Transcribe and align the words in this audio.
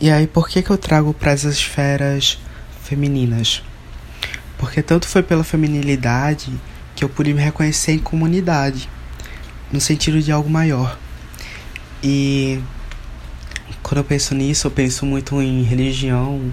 E 0.00 0.10
aí, 0.10 0.26
por 0.26 0.48
que, 0.48 0.62
que 0.62 0.70
eu 0.70 0.78
trago 0.78 1.12
para 1.12 1.32
as 1.32 1.44
esferas 1.44 2.38
femininas? 2.82 3.62
Porque 4.56 4.80
tanto 4.82 5.06
foi 5.06 5.22
pela 5.22 5.44
feminilidade 5.44 6.50
que 6.96 7.04
eu 7.04 7.08
pude 7.10 7.34
me 7.34 7.42
reconhecer 7.42 7.92
em 7.92 7.98
comunidade, 7.98 8.88
no 9.70 9.78
sentido 9.78 10.22
de 10.22 10.32
algo 10.32 10.48
maior. 10.48 10.98
E 12.02 12.62
quando 13.82 13.98
eu 13.98 14.04
penso 14.04 14.34
nisso, 14.34 14.66
eu 14.66 14.70
penso 14.70 15.04
muito 15.04 15.38
em 15.42 15.62
religião, 15.64 16.50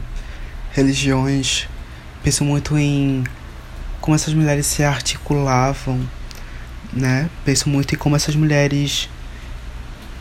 religiões, 0.73 1.70
penso 2.21 2.43
muito 2.43 2.77
em 2.77 3.23
como 4.02 4.14
essas 4.14 4.34
mulheres 4.34 4.66
se 4.66 4.84
articulavam, 4.84 6.02
né? 6.91 7.29
Penso 7.45 7.70
muito 7.70 7.95
em 7.95 7.98
como 7.98 8.18
essas 8.18 8.36
mulheres 8.36 9.09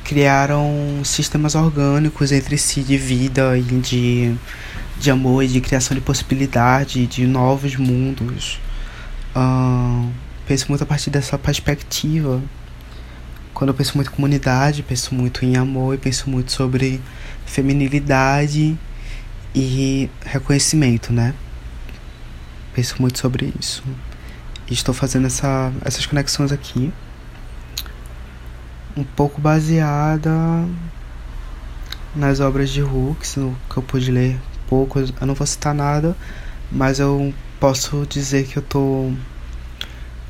criaram 0.07 1.03
sistemas 1.05 1.57
orgânicos 1.57 2.31
entre 2.31 2.57
si 2.57 2.81
de 2.81 2.97
vida 2.97 3.59
e 3.59 3.63
de, 3.63 4.37
de 5.01 5.11
amor 5.11 5.43
e 5.43 5.49
de 5.49 5.61
criação 5.61 5.97
de 5.97 6.01
possibilidade, 6.01 7.09
de 7.09 7.27
novos 7.27 7.75
mundos. 7.75 8.61
Uh, 9.35 10.09
penso 10.47 10.67
muito 10.69 10.85
a 10.85 10.87
partir 10.87 11.11
dessa 11.11 11.37
perspectiva. 11.37 12.41
Quando 13.53 13.71
eu 13.71 13.75
penso 13.75 13.97
muito 13.97 14.09
em 14.09 14.15
comunidade, 14.15 14.85
penso 14.85 15.13
muito 15.13 15.45
em 15.45 15.57
amor 15.57 15.97
e 15.97 15.99
penso 15.99 16.31
muito 16.31 16.53
sobre 16.53 17.01
feminilidade 17.45 18.79
e 19.53 20.09
reconhecimento, 20.25 21.13
né? 21.13 21.35
Penso 22.73 22.95
muito 23.01 23.19
sobre 23.19 23.53
isso. 23.59 23.83
E 24.71 24.73
estou 24.73 24.95
fazendo 24.95 25.27
essa, 25.27 25.73
essas 25.85 26.07
conexões 26.07 26.53
aqui. 26.53 26.93
Um 28.97 29.05
pouco 29.05 29.41
baseada 29.41 30.31
nas 32.15 32.41
obras 32.41 32.71
de 32.71 32.83
Hooks, 32.83 33.35
que 33.71 33.77
eu 33.77 33.83
pude 33.83 34.11
ler 34.11 34.41
pouco. 34.69 34.99
Eu 34.99 35.27
não 35.27 35.35
vou 35.35 35.47
citar 35.47 35.75
nada, 35.75 36.17
mas 36.71 36.99
eu 36.99 37.33
posso 37.61 38.07
dizer 38.07 38.47
que 38.47 38.57
eu 38.57 38.63
tô. 38.63 39.13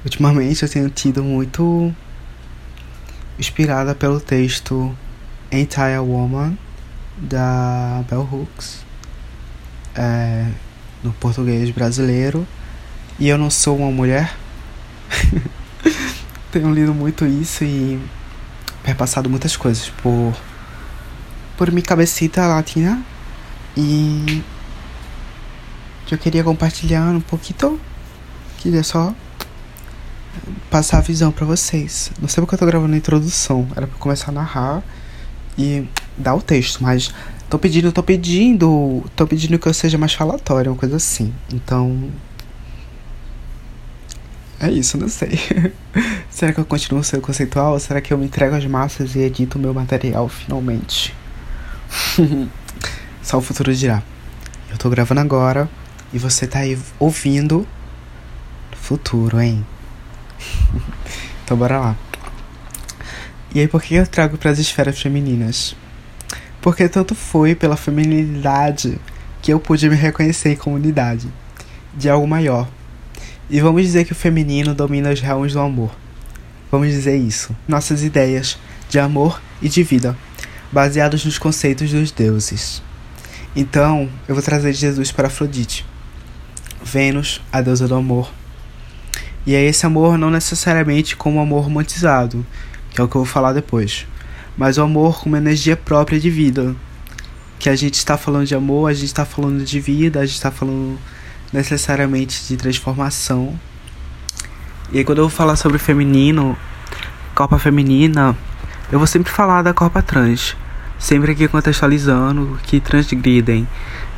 Ultimamente 0.04 0.62
eu 0.62 0.68
tenho 0.68 0.90
tido 0.90 1.22
muito 1.22 1.94
inspirada 3.38 3.94
pelo 3.94 4.20
texto 4.20 4.96
Entire 5.50 5.98
Woman 5.98 6.56
da 7.18 8.04
Bell 8.08 8.28
Hooks 8.30 8.84
é, 9.94 10.46
no 11.02 11.12
português 11.12 11.70
brasileiro 11.70 12.46
e 13.18 13.28
eu 13.28 13.38
não 13.38 13.50
sou 13.50 13.78
uma 13.78 13.90
mulher 13.90 14.34
tenho 16.52 16.72
lido 16.72 16.92
muito 16.92 17.26
isso 17.26 17.64
e 17.64 18.00
perpassado 18.86 19.28
muitas 19.28 19.56
coisas 19.56 19.90
por 20.02 20.32
por 21.58 21.72
minha 21.72 21.82
cabecita 21.82 22.46
latina 22.46 23.02
e 23.76 24.42
que 26.06 26.14
eu 26.14 26.18
queria 26.18 26.44
compartilhar 26.44 27.10
um 27.10 27.20
pouquinho 27.20 27.80
queria 28.58 28.84
só 28.84 29.12
passar 30.70 30.98
a 30.98 31.00
visão 31.00 31.32
para 31.32 31.46
vocês. 31.46 32.12
Não 32.20 32.28
sei 32.28 32.42
porque 32.42 32.54
eu 32.54 32.58
tô 32.58 32.66
gravando 32.66 32.94
a 32.94 32.96
introdução. 32.96 33.66
Era 33.74 33.86
pra 33.86 33.98
começar 33.98 34.30
a 34.30 34.34
narrar 34.34 34.82
e 35.58 35.88
dar 36.16 36.34
o 36.34 36.42
texto, 36.42 36.82
mas 36.82 37.12
tô 37.48 37.58
pedindo, 37.58 37.90
tô 37.90 38.02
pedindo, 38.02 39.02
tô 39.16 39.26
pedindo 39.26 39.58
que 39.58 39.66
eu 39.66 39.74
seja 39.74 39.96
mais 39.96 40.12
falatório, 40.12 40.72
uma 40.72 40.78
coisa 40.78 40.96
assim. 40.96 41.32
Então. 41.52 42.10
É 44.58 44.70
isso, 44.70 44.96
não 44.96 45.08
sei. 45.08 45.38
Será 46.30 46.52
que 46.52 46.60
eu 46.60 46.64
continuo 46.64 47.04
sendo 47.04 47.20
conceitual? 47.20 47.78
Será 47.78 48.00
que 48.00 48.12
eu 48.12 48.18
me 48.18 48.24
entrego 48.24 48.54
às 48.54 48.64
massas 48.64 49.14
e 49.14 49.20
edito 49.20 49.58
o 49.58 49.60
meu 49.60 49.74
material 49.74 50.28
finalmente? 50.28 51.14
Só 53.22 53.38
o 53.38 53.42
futuro 53.42 53.74
dirá. 53.74 54.02
Eu 54.70 54.78
tô 54.78 54.88
gravando 54.88 55.20
agora 55.20 55.68
e 56.12 56.18
você 56.18 56.46
tá 56.46 56.60
aí 56.60 56.78
ouvindo 56.98 57.66
futuro, 58.72 59.40
hein? 59.40 59.66
então 61.44 61.56
bora 61.56 61.78
lá. 61.78 61.96
E 63.54 63.60
aí 63.60 63.68
por 63.68 63.82
que 63.82 63.94
eu 63.94 64.06
trago 64.06 64.38
para 64.38 64.50
as 64.50 64.58
esferas 64.58 65.00
femininas? 65.00 65.76
Porque 66.60 66.88
tanto 66.88 67.14
foi 67.14 67.54
pela 67.54 67.76
feminilidade 67.76 68.98
que 69.42 69.52
eu 69.52 69.60
pude 69.60 69.88
me 69.88 69.96
reconhecer 69.96 70.50
em 70.50 70.56
comunidade 70.56 71.28
de 71.94 72.08
algo 72.08 72.26
maior. 72.26 72.68
E 73.48 73.60
vamos 73.60 73.82
dizer 73.82 74.04
que 74.04 74.12
o 74.12 74.16
feminino 74.16 74.74
domina 74.74 75.12
os 75.12 75.20
realms 75.20 75.52
do 75.52 75.60
amor. 75.60 75.90
Vamos 76.70 76.88
dizer 76.88 77.16
isso. 77.16 77.54
Nossas 77.68 78.02
ideias 78.02 78.58
de 78.88 78.98
amor 78.98 79.40
e 79.62 79.68
de 79.68 79.82
vida, 79.82 80.16
baseados 80.70 81.24
nos 81.24 81.38
conceitos 81.38 81.90
dos 81.90 82.10
deuses. 82.10 82.82
Então, 83.54 84.08
eu 84.28 84.34
vou 84.34 84.42
trazer 84.42 84.72
Jesus 84.72 85.12
para 85.12 85.28
Afrodite. 85.28 85.86
Vênus, 86.84 87.40
a 87.50 87.60
deusa 87.60 87.88
do 87.88 87.94
amor, 87.94 88.30
e 89.46 89.54
é 89.54 89.64
esse 89.64 89.86
amor 89.86 90.18
não 90.18 90.28
necessariamente 90.28 91.14
como 91.14 91.38
amor 91.38 91.62
romantizado, 91.62 92.44
que 92.90 93.00
é 93.00 93.04
o 93.04 93.06
que 93.06 93.14
eu 93.14 93.20
vou 93.20 93.32
falar 93.32 93.52
depois, 93.52 94.04
mas 94.58 94.76
o 94.76 94.82
amor 94.82 95.20
como 95.20 95.36
energia 95.36 95.76
própria 95.76 96.18
de 96.18 96.28
vida. 96.28 96.74
Que 97.56 97.68
a 97.68 97.76
gente 97.76 97.94
está 97.94 98.18
falando 98.18 98.44
de 98.44 98.56
amor, 98.56 98.90
a 98.90 98.92
gente 98.92 99.06
está 99.06 99.24
falando 99.24 99.64
de 99.64 99.78
vida, 99.78 100.18
a 100.18 100.26
gente 100.26 100.34
está 100.34 100.50
falando 100.50 100.98
necessariamente 101.56 102.46
de 102.46 102.56
transformação. 102.56 103.58
E 104.92 104.98
aí 104.98 105.04
quando 105.04 105.18
eu 105.18 105.24
vou 105.24 105.30
falar 105.30 105.56
sobre 105.56 105.78
feminino, 105.78 106.56
Copa 107.34 107.58
feminina, 107.58 108.36
eu 108.92 108.98
vou 108.98 109.06
sempre 109.06 109.32
falar 109.32 109.62
da 109.62 109.74
Copa 109.74 110.02
trans, 110.02 110.56
sempre 110.98 111.32
aqui 111.32 111.48
contextualizando 111.48 112.58
que 112.62 112.78
transgridem 112.80 113.66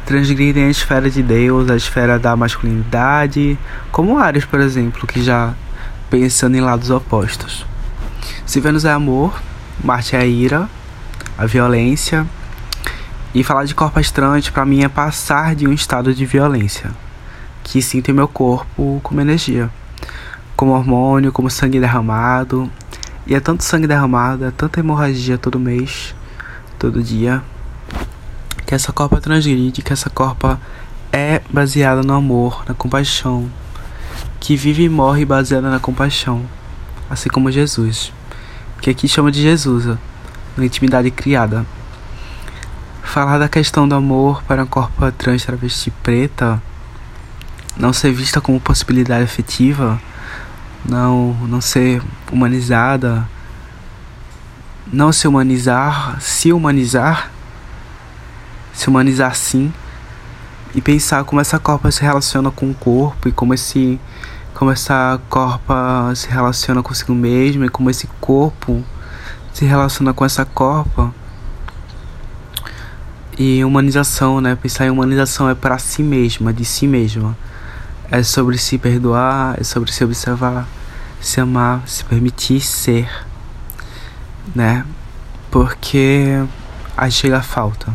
transgridem 0.05 0.65
a 0.65 0.71
esfera 0.71 1.11
de 1.11 1.23
Deus, 1.23 1.71
a 1.71 1.77
esfera 1.77 2.19
da 2.19 2.35
masculinidade, 2.35 3.59
como 3.93 4.19
Ares, 4.19 4.47
por 4.47 4.59
exemplo, 4.59 5.07
que 5.07 5.23
já 5.23 5.55
pensando 6.09 6.57
em 6.57 6.63
lados 6.63 6.89
opostos. 6.89 7.67
Se 8.47 8.59
Vênus 8.59 8.87
é 8.87 8.91
amor, 8.91 9.39
Marte 9.85 10.17
é 10.17 10.21
a 10.21 10.25
ira, 10.25 10.67
a 11.37 11.45
violência, 11.45 12.27
e 13.35 13.45
falar 13.45 13.65
de 13.65 13.75
corpo 13.75 14.01
astrante 14.01 14.51
para 14.51 14.65
mim 14.65 14.83
é 14.83 14.89
passar 14.89 15.55
de 15.55 15.69
um 15.69 15.75
estado 15.75 16.15
de 16.15 16.25
violência, 16.25 16.91
que 17.71 17.83
sinto 17.83 18.11
em 18.11 18.15
meu 18.15 18.27
corpo 18.27 18.99
como 19.03 19.21
energia, 19.21 19.71
como 20.57 20.73
hormônio, 20.73 21.31
como 21.31 21.51
sangue 21.51 21.79
derramado, 21.79 22.71
e 23.27 23.35
é 23.35 23.41
tanto 23.41 23.63
sangue 23.63 23.87
derramado, 23.87 24.47
é 24.47 24.51
tanta 24.51 24.81
hemorragia 24.81 25.37
todo 25.37 25.61
mês, 25.61 26.15
todo 26.79 27.03
dia 27.03 27.43
que 28.65 28.75
essa 28.75 28.91
Copa 28.91 29.21
transgride, 29.21 29.83
que 29.83 29.93
essa 29.93 30.09
Copa 30.09 30.59
é 31.13 31.43
baseada 31.51 32.03
no 32.03 32.15
amor, 32.15 32.65
na 32.67 32.75
compaixão, 32.75 33.51
que 34.41 34.57
vive 34.57 34.85
e 34.85 34.89
morre 34.89 35.25
baseada 35.25 35.71
na 35.71 35.79
compaixão, 35.79 36.45
assim 37.09 37.29
como 37.29 37.51
Jesus, 37.51 38.13
que 38.81 38.91
aqui 38.91 39.07
chama 39.07 39.31
de 39.31 39.43
Jesus, 39.43 39.97
na 40.57 40.65
intimidade 40.65 41.11
criada. 41.11 41.67
Falar 43.03 43.39
da 43.39 43.49
questão 43.49 43.89
do 43.89 43.95
amor 43.95 44.43
para 44.45 44.63
a 44.63 44.67
Copa 44.67 45.13
trans 45.13 45.45
travesti 45.45 45.91
preta 45.91 46.63
não 47.79 47.93
ser 47.93 48.13
vista 48.13 48.41
como 48.41 48.61
possibilidade 48.61 49.25
afetiva, 49.25 50.01
não, 50.85 51.35
não 51.47 51.61
ser 51.61 52.03
humanizada, 52.31 53.29
não 54.93 55.13
se 55.13 55.29
humanizar, 55.29 56.21
se 56.21 56.53
humanizar 56.53 57.31
se 58.79 58.89
humanizar 58.89 59.35
sim 59.35 59.73
e 60.73 60.81
pensar 60.81 61.25
como 61.25 61.41
essa 61.41 61.59
corpa 61.59 61.91
se 61.91 62.01
relaciona 62.01 62.49
com 62.49 62.71
o 62.71 62.75
corpo 62.75 63.29
e 63.29 63.33
como 63.33 63.53
esse 63.53 64.01
como 64.55 64.71
essa 64.71 65.21
corpa 65.29 66.13
se 66.15 66.29
relaciona 66.29 66.81
consigo 66.81 67.13
mesmo 67.13 67.65
e 67.65 67.69
como 67.69 67.91
esse 67.91 68.07
corpo 68.21 68.85
se 69.53 69.65
relaciona 69.65 70.15
com 70.15 70.25
essa 70.25 70.45
corpa 70.45 71.13
e 73.37 73.65
humanização, 73.65 74.41
né? 74.41 74.57
Pensar 74.57 74.87
em 74.87 74.91
humanização 74.91 75.49
é 75.49 75.55
para 75.55 75.79
si 75.79 76.03
mesma, 76.03 76.53
de 76.53 76.65
si 76.65 76.87
mesma. 76.87 77.37
É 78.11 78.23
sobre 78.23 78.57
se 78.59 78.79
perdoar, 78.79 79.61
é 79.61 79.65
sobre 79.65 79.93
se 79.93 80.03
observar, 80.05 80.67
se 81.21 81.41
amar, 81.41 81.87
se 81.87 82.05
permitir 82.05 82.61
ser, 82.61 83.09
né? 84.55 84.85
Porque 85.51 86.43
aí 86.97 87.11
chega 87.11 87.39
a 87.39 87.43
falta 87.43 87.93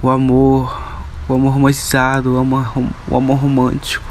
o 0.00 0.08
amor, 0.08 0.80
o 1.28 1.34
amor 1.34 1.54
romantizado, 1.54 2.34
o 2.34 2.38
amor, 2.38 2.72
o 3.08 3.16
amor 3.16 3.38
romântico. 3.38 4.06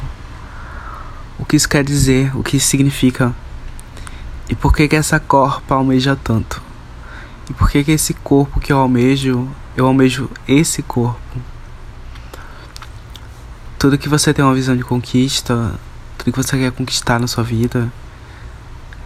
O 1.39 1.45
que 1.45 1.55
isso 1.55 1.69
quer 1.69 1.83
dizer, 1.83 2.35
o 2.35 2.43
que 2.43 2.57
isso 2.57 2.67
significa. 2.67 3.33
E 4.49 4.55
por 4.55 4.73
que 4.73 4.87
que 4.87 4.95
essa 4.95 5.19
corpa 5.19 5.75
almeja 5.75 6.15
tanto? 6.15 6.61
E 7.49 7.53
por 7.53 7.69
que 7.69 7.83
que 7.83 7.91
esse 7.91 8.13
corpo 8.13 8.59
que 8.59 8.71
eu 8.73 8.77
almejo, 8.77 9.47
eu 9.75 9.85
almejo 9.85 10.29
esse 10.47 10.81
corpo? 10.81 11.19
Tudo 13.79 13.97
que 13.97 14.09
você 14.09 14.33
tem 14.33 14.43
uma 14.43 14.55
visão 14.55 14.75
de 14.75 14.83
conquista, 14.83 15.79
tudo 16.17 16.31
que 16.31 16.43
você 16.43 16.57
quer 16.57 16.71
conquistar 16.71 17.19
na 17.19 17.27
sua 17.27 17.43
vida, 17.43 17.91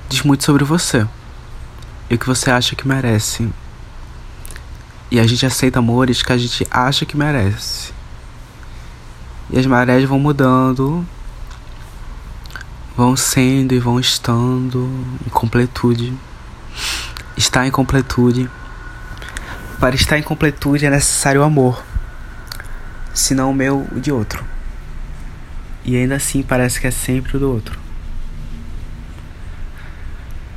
diz 0.08 0.22
muito 0.22 0.46
sobre 0.46 0.64
você. 0.64 1.06
E 2.10 2.16
o 2.16 2.18
que 2.18 2.26
você 2.26 2.50
acha 2.50 2.74
que 2.74 2.88
merece. 2.88 3.50
E 5.12 5.20
a 5.20 5.28
gente 5.28 5.46
aceita 5.46 5.80
amores 5.80 6.24
que 6.24 6.32
a 6.32 6.38
gente 6.38 6.66
acha 6.72 7.06
que 7.06 7.18
merece. 7.18 7.92
E 9.50 9.60
as 9.60 9.66
marés 9.66 10.08
vão 10.08 10.18
mudando, 10.18 11.06
vão 12.96 13.18
sendo 13.18 13.74
e 13.74 13.80
vão 13.80 14.00
estando 14.00 14.90
em 15.28 15.30
completude. 15.30 16.18
Está 17.36 17.68
em 17.68 17.72
completude. 17.72 18.50
Para 19.82 19.96
estar 19.96 20.18
em 20.18 20.24
completude 20.24 20.86
é 20.86 20.90
necessário 20.90 21.44
amor, 21.44 21.84
senão 23.14 23.52
o 23.52 23.54
meu, 23.54 23.86
o 23.92 24.00
de 24.00 24.14
outro. 24.14 24.46
E 25.84 25.96
ainda 25.96 26.16
assim 26.16 26.44
parece 26.44 26.80
que 26.80 26.88
é 26.88 26.92
sempre 26.92 27.38
o 27.38 27.40
do 27.40 27.52
outro. 27.52 27.80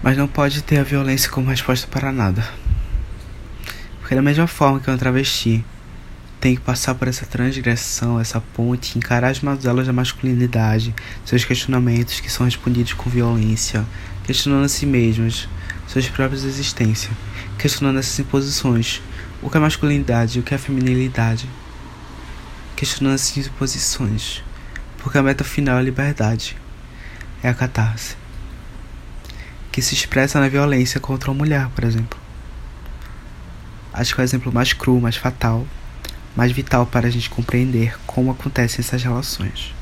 Mas 0.02 0.16
não 0.16 0.28
pode 0.28 0.62
ter 0.62 0.78
a 0.78 0.82
violência 0.82 1.30
como 1.30 1.48
resposta 1.48 1.86
para 1.86 2.12
nada. 2.12 2.46
Porque 4.00 4.14
da 4.14 4.20
mesma 4.20 4.46
forma 4.46 4.80
que 4.80 4.90
uma 4.90 4.98
travesti 4.98 5.64
tem 6.44 6.54
que 6.54 6.60
passar 6.60 6.94
por 6.94 7.08
essa 7.08 7.24
transgressão, 7.24 8.20
essa 8.20 8.38
ponte, 8.38 8.98
encarar 8.98 9.30
as 9.30 9.40
mazelas 9.40 9.86
da 9.86 9.94
masculinidade, 9.94 10.94
seus 11.24 11.42
questionamentos 11.42 12.20
que 12.20 12.30
são 12.30 12.44
respondidos 12.44 12.92
com 12.92 13.08
violência, 13.08 13.82
questionando 14.24 14.66
a 14.66 14.68
si 14.68 14.84
mesmos, 14.84 15.48
suas 15.88 16.06
próprias 16.06 16.44
existências, 16.44 17.10
questionando 17.58 17.98
essas 17.98 18.18
imposições, 18.18 19.00
o 19.40 19.48
que 19.48 19.56
é 19.56 19.60
masculinidade, 19.60 20.38
o 20.38 20.42
que 20.42 20.54
é 20.54 20.58
feminilidade, 20.58 21.48
questionando 22.76 23.14
essas 23.14 23.46
imposições, 23.46 24.42
porque 25.04 25.18
a 25.18 25.22
meta 25.22 25.44
final 25.44 25.76
é 25.76 25.80
a 25.80 25.82
liberdade, 25.82 26.56
é 27.42 27.48
a 27.50 27.52
catarse, 27.52 28.16
que 29.70 29.82
se 29.82 29.92
expressa 29.92 30.40
na 30.40 30.48
violência 30.48 30.98
contra 30.98 31.30
a 31.30 31.34
mulher, 31.34 31.68
por 31.74 31.84
exemplo. 31.84 32.18
Acho 33.92 34.14
que 34.14 34.20
é 34.22 34.24
o 34.24 34.24
exemplo 34.24 34.50
mais 34.50 34.72
cru, 34.72 34.98
mais 34.98 35.14
fatal, 35.14 35.66
mais 36.34 36.52
vital 36.52 36.86
para 36.86 37.06
a 37.06 37.10
gente 37.10 37.28
compreender 37.28 37.94
como 38.06 38.30
acontecem 38.30 38.80
essas 38.80 39.02
relações. 39.02 39.74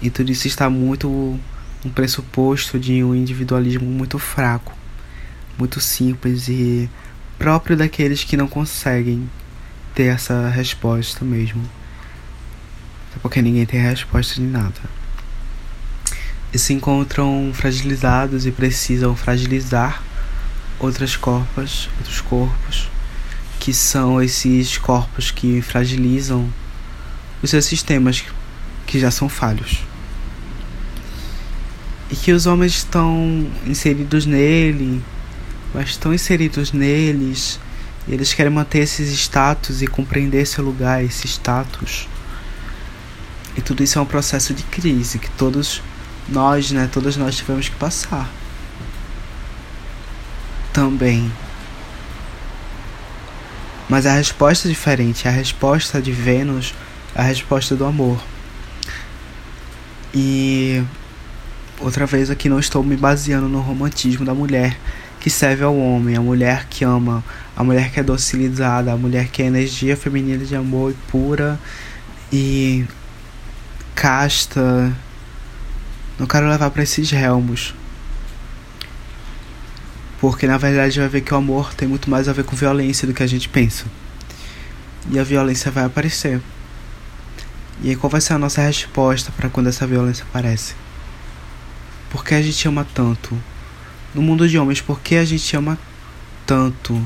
E 0.00 0.08
tudo 0.08 0.32
isso 0.32 0.46
está 0.46 0.70
muito 0.70 1.38
um 1.84 1.90
pressuposto 1.90 2.78
de 2.78 3.04
um 3.04 3.14
individualismo 3.14 3.86
muito 3.86 4.18
fraco, 4.18 4.72
muito 5.58 5.82
simples 5.82 6.48
e 6.48 6.88
próprio 7.38 7.76
daqueles 7.76 8.24
que 8.24 8.38
não 8.38 8.48
conseguem 8.48 9.28
ter 9.94 10.04
essa 10.04 10.48
resposta 10.48 11.26
mesmo. 11.26 11.83
Porque 13.22 13.40
ninguém 13.40 13.66
tem 13.66 13.80
resposta 13.80 14.34
de 14.34 14.42
nada. 14.42 14.80
E 16.52 16.58
se 16.58 16.72
encontram 16.72 17.50
fragilizados 17.54 18.46
e 18.46 18.52
precisam 18.52 19.16
fragilizar 19.16 20.02
outras 20.78 21.16
corpos, 21.16 21.88
outros 21.98 22.20
corpos, 22.20 22.88
que 23.58 23.72
são 23.72 24.20
esses 24.20 24.76
corpos 24.76 25.30
que 25.30 25.62
fragilizam 25.62 26.48
os 27.42 27.50
seus 27.50 27.64
sistemas 27.64 28.24
que 28.86 28.98
já 28.98 29.10
são 29.10 29.28
falhos. 29.28 29.82
E 32.10 32.16
que 32.16 32.32
os 32.32 32.46
homens 32.46 32.72
estão 32.72 33.46
inseridos 33.66 34.26
nele, 34.26 35.02
mas 35.72 35.90
estão 35.90 36.12
inseridos 36.12 36.72
neles, 36.72 37.58
e 38.06 38.12
eles 38.12 38.34
querem 38.34 38.52
manter 38.52 38.80
esses 38.80 39.10
status 39.10 39.82
e 39.82 39.86
compreender 39.86 40.46
seu 40.46 40.62
lugar, 40.62 41.02
esse 41.02 41.26
status. 41.26 42.06
E 43.56 43.60
tudo 43.60 43.82
isso 43.82 43.98
é 43.98 44.02
um 44.02 44.06
processo 44.06 44.52
de 44.52 44.62
crise 44.64 45.18
que 45.18 45.30
todos 45.30 45.82
nós, 46.28 46.70
né, 46.70 46.88
todos 46.92 47.16
nós 47.16 47.36
tivemos 47.36 47.68
que 47.68 47.76
passar 47.76 48.30
também. 50.72 51.30
Mas 53.88 54.06
a 54.06 54.12
resposta 54.12 54.66
é 54.66 54.70
diferente, 54.70 55.28
a 55.28 55.30
resposta 55.30 56.02
de 56.02 56.10
Vênus 56.10 56.74
é 57.14 57.20
a 57.20 57.24
resposta 57.24 57.76
do 57.76 57.84
amor. 57.84 58.20
E 60.12 60.82
outra 61.80 62.06
vez 62.06 62.28
aqui 62.30 62.48
não 62.48 62.58
estou 62.58 62.82
me 62.82 62.96
baseando 62.96 63.48
no 63.48 63.60
romantismo 63.60 64.24
da 64.24 64.34
mulher 64.34 64.76
que 65.20 65.30
serve 65.30 65.64
ao 65.64 65.76
homem, 65.76 66.16
a 66.16 66.20
mulher 66.20 66.66
que 66.68 66.84
ama, 66.84 67.24
a 67.56 67.64
mulher 67.64 67.90
que 67.90 68.00
é 68.00 68.02
docilizada, 68.02 68.92
a 68.92 68.96
mulher 68.96 69.28
que 69.28 69.42
é 69.42 69.46
energia 69.46 69.96
feminina 69.96 70.44
de 70.44 70.54
amor 70.54 70.90
e 70.90 71.10
pura 71.10 71.58
e 72.32 72.84
casta. 73.94 74.92
Não 76.18 76.26
quero 76.26 76.48
levar 76.48 76.70
para 76.70 76.82
esses 76.82 77.10
realmos. 77.10 77.74
Porque 80.20 80.46
na 80.46 80.56
verdade 80.56 80.98
vai 80.98 81.08
ver 81.08 81.20
que 81.20 81.34
o 81.34 81.36
amor 81.36 81.74
tem 81.74 81.86
muito 81.86 82.08
mais 82.08 82.28
a 82.28 82.32
ver 82.32 82.44
com 82.44 82.56
violência 82.56 83.06
do 83.06 83.14
que 83.14 83.22
a 83.22 83.26
gente 83.26 83.48
pensa. 83.48 83.84
E 85.10 85.18
a 85.18 85.24
violência 85.24 85.70
vai 85.70 85.84
aparecer. 85.84 86.40
E 87.82 87.90
aí 87.90 87.96
qual 87.96 88.10
vai 88.10 88.20
ser 88.20 88.32
a 88.32 88.38
nossa 88.38 88.62
resposta 88.62 89.32
para 89.36 89.50
quando 89.50 89.68
essa 89.68 89.86
violência 89.86 90.24
aparece? 90.24 90.74
Por 92.10 92.24
que 92.24 92.34
a 92.34 92.40
gente 92.40 92.66
ama 92.68 92.86
tanto? 92.94 93.36
No 94.14 94.22
mundo 94.22 94.48
de 94.48 94.58
homens, 94.58 94.80
por 94.80 95.00
que 95.00 95.16
a 95.16 95.24
gente 95.24 95.56
ama 95.56 95.76
tanto? 96.46 97.04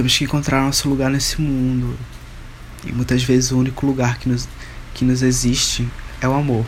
Temos 0.00 0.16
que 0.16 0.24
encontrar 0.24 0.62
nosso 0.62 0.88
lugar 0.88 1.10
nesse 1.10 1.40
mundo. 1.40 1.94
E 2.86 2.92
muitas 2.92 3.22
vezes 3.22 3.52
o 3.52 3.58
único 3.58 3.84
lugar 3.84 4.18
que 4.18 4.28
nos, 4.28 4.48
que 4.94 5.04
nos 5.04 5.20
existe 5.22 5.86
é 6.20 6.26
o 6.26 6.32
amor 6.32 6.64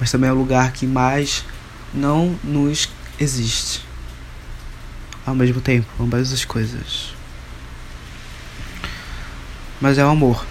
mas 0.00 0.10
também 0.10 0.30
é 0.30 0.32
o 0.32 0.36
lugar 0.36 0.72
que 0.72 0.86
mais 0.86 1.44
não 1.92 2.34
nos 2.42 2.88
existe. 3.20 3.84
Ao 5.26 5.34
mesmo 5.34 5.60
tempo, 5.60 5.86
ambas 6.00 6.32
as 6.32 6.42
coisas. 6.42 7.14
Mas 9.78 9.98
é 9.98 10.04
o 10.04 10.08
amor. 10.08 10.46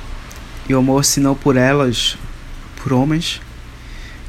E 0.69 0.75
o 0.75 0.77
amor, 0.77 1.03
se 1.03 1.19
não 1.19 1.33
por 1.33 1.57
elas, 1.57 2.15
por 2.75 2.93
homens, 2.93 3.41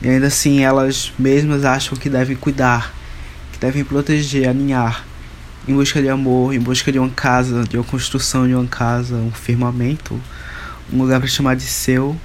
e 0.00 0.08
ainda 0.08 0.28
assim 0.28 0.60
elas 0.60 1.12
mesmas 1.18 1.66
acham 1.66 1.98
que 1.98 2.08
devem 2.08 2.34
cuidar, 2.34 2.94
que 3.52 3.58
devem 3.58 3.84
proteger, 3.84 4.48
alinhar, 4.48 5.04
em 5.68 5.74
busca 5.74 6.00
de 6.00 6.08
amor, 6.08 6.54
em 6.54 6.58
busca 6.58 6.90
de 6.90 6.98
uma 6.98 7.10
casa, 7.10 7.64
de 7.64 7.76
uma 7.76 7.84
construção 7.84 8.46
de 8.46 8.54
uma 8.54 8.66
casa, 8.66 9.16
um 9.16 9.30
firmamento, 9.30 10.20
um 10.92 10.98
lugar 10.98 11.20
para 11.20 11.28
chamar 11.28 11.56
de 11.56 11.62
seu 11.62 12.18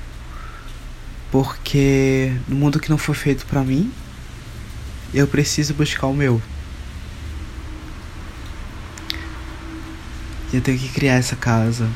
porque 1.35 2.33
no 2.47 2.55
mundo 2.55 2.79
que 2.79 2.89
não 2.89 2.97
foi 2.97 3.13
feito 3.13 3.45
para 3.45 3.61
mim, 3.61 3.91
eu 5.13 5.27
preciso 5.27 5.73
buscar 5.73 6.07
o 6.07 6.13
meu. 6.13 6.42
E 10.54 10.56
eu 10.56 10.61
tenho 10.61 10.80
que 10.80 10.87
criar 10.87 11.15
essa 11.15 11.35
casa. 11.35 11.89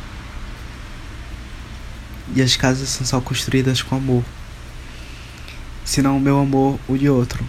E 2.36 2.42
as 2.42 2.58
casas 2.58 2.90
são 2.90 3.08
só 3.08 3.22
construídas 3.22 3.82
com 3.82 3.96
amor. 3.96 4.26
Senão 5.86 6.18
o 6.18 6.20
meu 6.20 6.38
amor, 6.38 6.78
o 6.86 6.98
de 6.98 7.10
outro. 7.10 7.48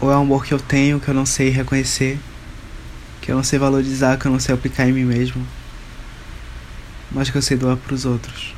Ou 0.00 0.10
é 0.10 0.16
o 0.16 0.20
amor 0.20 0.46
que 0.46 0.54
eu 0.54 0.58
tenho, 0.58 0.98
que 0.98 1.08
eu 1.08 1.14
não 1.14 1.26
sei 1.26 1.50
reconhecer, 1.50 2.18
que 3.26 3.32
eu 3.32 3.36
não 3.36 3.42
sei 3.42 3.58
valorizar, 3.58 4.16
que 4.16 4.26
eu 4.26 4.30
não 4.30 4.38
sei 4.38 4.54
aplicar 4.54 4.88
em 4.88 4.92
mim 4.92 5.04
mesmo, 5.04 5.44
mas 7.10 7.28
que 7.28 7.36
eu 7.36 7.42
sei 7.42 7.56
doar 7.56 7.76
para 7.76 7.92
os 7.92 8.04
outros 8.04 8.54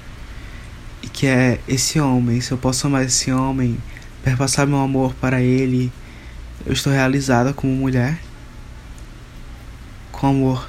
e 1.03 1.09
que 1.09 1.27
é 1.27 1.59
esse 1.67 1.99
homem, 1.99 2.39
se 2.43 2.53
eu 2.53 2.59
posso 2.59 2.87
amar 2.87 3.03
esse 3.07 3.33
homem, 3.33 3.79
perpassar 4.23 4.67
meu 4.67 4.79
amor 4.79 5.15
para 5.15 5.41
ele, 5.41 5.91
eu 6.67 6.73
estou 6.75 6.93
realizada 6.93 7.55
como 7.55 7.73
mulher. 7.73 8.21
Com 10.13 10.27
amor, 10.27 10.69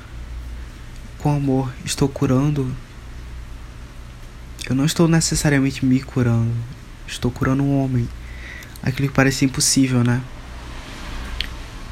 com 1.17 1.35
amor, 1.35 1.73
estou 1.83 2.07
curando. 2.07 2.73
Eu 4.69 4.75
não 4.75 4.85
estou 4.85 5.09
necessariamente 5.09 5.85
me 5.85 5.99
curando, 5.99 6.53
estou 7.05 7.29
curando 7.29 7.63
um 7.63 7.83
homem. 7.83 8.07
Aquilo 8.81 9.09
que 9.09 9.13
parece 9.13 9.43
impossível, 9.43 10.05
né? 10.05 10.21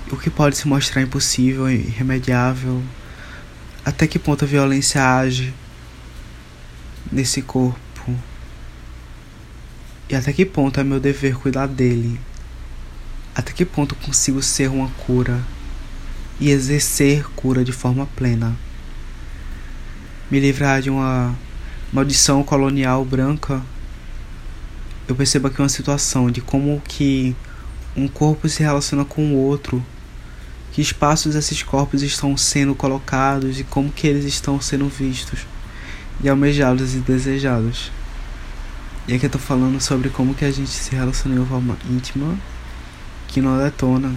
O 0.10 0.16
que 0.16 0.30
pode 0.30 0.56
se 0.56 0.66
mostrar 0.66 1.02
impossível, 1.02 1.70
irremediável. 1.70 2.82
Até 3.84 4.08
que 4.08 4.18
ponto 4.18 4.46
a 4.46 4.48
violência 4.48 5.04
age 5.04 5.54
nesse 7.12 7.42
corpo? 7.42 7.80
E 10.10 10.16
até 10.16 10.32
que 10.32 10.46
ponto 10.46 10.80
é 10.80 10.84
meu 10.86 11.02
dever 11.02 11.36
cuidar 11.36 11.68
dele? 11.68 12.18
Até 13.36 13.52
que 13.52 13.66
ponto 13.66 13.96
consigo 13.96 14.42
ser 14.42 14.70
uma 14.70 14.88
cura 14.92 15.44
e 16.40 16.52
exercer 16.52 17.28
cura 17.36 17.66
de 17.66 17.74
forma 17.74 18.06
plena? 18.16 18.56
Me 20.32 20.40
livrar 20.40 20.82
de 20.82 20.90
uma 20.90 21.36
maldição 21.92 22.44
colonial 22.44 23.04
branca? 23.04 23.62
Eu 25.06 25.16
percebo 25.16 25.48
aqui 25.48 25.62
uma 25.62 25.68
situação 25.68 26.32
de 26.32 26.40
como 26.40 26.82
que 26.88 27.36
um 27.94 28.08
corpo 28.08 28.48
se 28.48 28.64
relaciona 28.64 29.04
com 29.04 29.34
o 29.34 29.36
outro, 29.36 29.84
que 30.77 30.81
espaços 30.84 31.34
esses 31.34 31.63
corpos 31.63 32.03
estão 32.03 32.38
sendo 32.38 32.75
colocados 32.75 33.60
e 33.60 33.63
como 33.63 33.91
que 33.91 34.05
eles 34.05 34.25
estão 34.25 34.62
sendo 34.62 34.88
vistos, 34.88 35.39
e 36.22 36.29
almejados 36.29 36.93
e 36.93 37.00
desejados. 37.00 37.91
E 39.07 39.15
aqui 39.15 39.25
eu 39.25 39.29
tô 39.31 39.39
falando 39.39 39.81
sobre 39.81 40.10
como 40.10 40.36
que 40.36 40.46
a 40.46 40.51
gente 40.51 40.69
se 40.69 40.93
relaciona 40.93 41.41
em 41.41 41.43
forma 41.48 41.75
íntima 41.89 42.38
que 43.27 43.41
não 43.41 43.57
detona, 43.57 44.13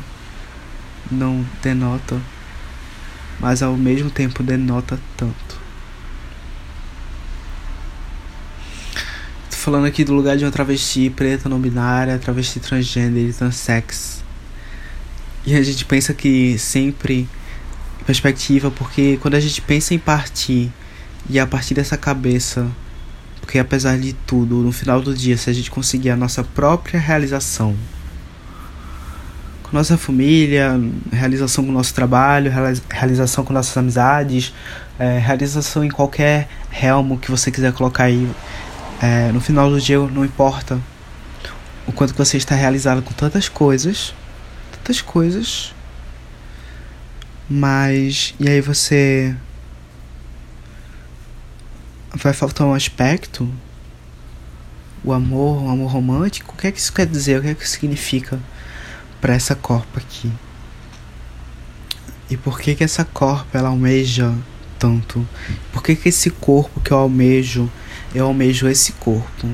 não 1.11 1.43
denota, 1.63 2.21
mas 3.41 3.63
ao 3.63 3.75
mesmo 3.75 4.11
tempo 4.11 4.43
denota 4.43 5.01
tanto. 5.17 5.59
Tô 9.51 9.57
falando 9.57 9.87
aqui 9.87 10.05
do 10.05 10.13
lugar 10.13 10.37
de 10.37 10.45
uma 10.45 10.51
travesti 10.51 11.09
preta 11.09 11.49
não 11.49 11.59
binária, 11.59 12.19
travesti 12.19 12.61
transgênero, 12.61 13.33
transex. 13.33 14.23
E 15.47 15.55
a 15.55 15.63
gente 15.63 15.85
pensa 15.85 16.13
que 16.13 16.59
sempre 16.59 17.29
perspectiva, 18.07 18.71
porque 18.71 19.19
quando 19.21 19.35
a 19.35 19.41
gente 19.41 19.61
pensa 19.63 19.95
em 19.95 19.99
partir 19.99 20.71
e 21.29 21.39
a 21.39 21.47
partir 21.47 21.75
dessa 21.75 21.97
cabeça 21.97 22.67
porque 23.51 23.59
apesar 23.59 23.99
de 23.99 24.13
tudo, 24.13 24.59
no 24.59 24.71
final 24.71 25.03
do 25.03 25.13
dia, 25.13 25.37
se 25.37 25.51
a 25.51 25.53
gente 25.53 25.73
conseguir 25.73 26.11
a 26.11 26.17
nossa 26.17 26.45
própria 26.45 27.01
realização 27.01 27.75
com 29.65 29.77
nossa 29.77 29.99
família, 29.99 30.81
realização 31.13 31.65
com 31.65 31.71
o 31.71 31.75
nosso 31.75 31.93
trabalho, 31.93 32.53
realização 32.89 33.45
com 33.45 33.53
nossas 33.53 33.77
amizades, 33.77 34.55
é, 35.01 35.19
realização 35.19 35.85
em 35.85 35.89
qualquer 35.89 36.49
realmo 36.71 37.19
que 37.19 37.29
você 37.29 37.51
quiser 37.51 37.73
colocar 37.73 38.05
aí, 38.05 38.31
é, 39.03 39.33
no 39.33 39.41
final 39.41 39.69
do 39.69 39.81
dia 39.81 39.99
não 39.99 40.25
importa 40.25 40.79
o 41.89 41.93
quanto 41.93 42.15
você 42.15 42.37
está 42.37 42.55
realizado 42.55 43.03
com 43.03 43.13
tantas 43.13 43.49
coisas, 43.49 44.15
tantas 44.81 45.01
coisas, 45.01 45.75
mas 47.49 48.35
e 48.41 48.49
aí 48.49 48.61
você 48.61 49.37
vai 52.15 52.33
faltar 52.33 52.67
um 52.67 52.75
aspecto, 52.75 53.49
o 55.05 55.13
amor, 55.13 55.63
o 55.63 55.69
amor 55.69 55.91
romântico, 55.91 56.55
o 56.55 56.57
que 56.57 56.67
é 56.67 56.73
que 56.73 56.79
isso 56.79 56.93
quer 56.93 57.07
dizer? 57.07 57.39
O 57.39 57.43
que 57.43 57.49
é 57.49 57.55
que 57.55 57.69
significa 57.69 58.41
para 59.21 59.35
essa 59.35 59.55
corpo 59.55 59.99
aqui? 59.99 60.31
E 62.29 62.37
por 62.37 62.61
que 62.61 62.75
que 62.75 62.85
essa 62.85 63.05
corpo 63.05 63.57
ela 63.57 63.69
almeja 63.69 64.33
tanto? 64.79 65.27
Por 65.73 65.83
que 65.83 65.97
que 65.97 66.09
esse 66.09 66.31
corpo 66.31 66.81
que 66.81 66.91
eu 66.91 66.99
almejo, 66.99 67.71
eu 68.15 68.27
almejo 68.27 68.69
esse 68.69 68.93
corpo? 68.93 69.49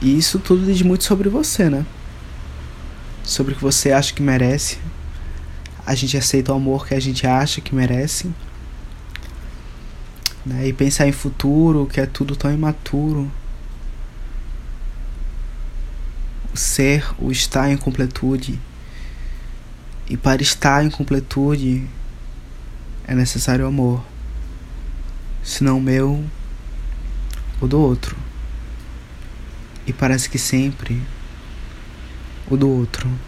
E 0.00 0.16
isso 0.16 0.38
tudo 0.38 0.64
diz 0.64 0.82
muito 0.82 1.04
sobre 1.04 1.28
você, 1.28 1.68
né? 1.68 1.84
Sobre 3.28 3.52
o 3.52 3.56
que 3.56 3.62
você 3.62 3.92
acha 3.92 4.14
que 4.14 4.22
merece. 4.22 4.78
A 5.84 5.94
gente 5.94 6.16
aceita 6.16 6.52
o 6.52 6.56
amor 6.56 6.86
que 6.86 6.94
a 6.94 7.00
gente 7.00 7.26
acha 7.26 7.60
que 7.60 7.74
merece 7.74 8.30
né? 10.48 10.66
E 10.66 10.72
pensar 10.72 11.06
em 11.06 11.12
futuro, 11.12 11.86
que 11.86 12.00
é 12.00 12.06
tudo 12.06 12.34
tão 12.34 12.52
imaturo. 12.52 13.30
O 16.52 16.56
ser, 16.56 17.06
o 17.18 17.30
estar 17.30 17.70
em 17.70 17.76
completude. 17.76 18.58
E 20.08 20.16
para 20.16 20.40
estar 20.40 20.84
em 20.84 20.90
completude 20.90 21.86
é 23.06 23.14
necessário 23.14 23.66
amor. 23.66 24.02
Se 25.42 25.62
não 25.62 25.78
meu, 25.78 26.24
o 27.60 27.66
do 27.66 27.78
outro. 27.78 28.16
E 29.86 29.92
parece 29.92 30.28
que 30.30 30.38
sempre 30.38 31.02
o 32.50 32.56
do 32.56 32.70
outro. 32.70 33.27